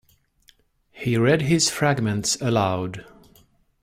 He 0.89 1.15
read 1.15 1.43
his 1.43 1.69
fragments 1.69 2.35
aloud. 2.41 3.05